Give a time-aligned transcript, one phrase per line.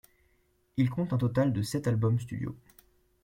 [0.77, 2.55] Ils comptent un total de sept albums studio.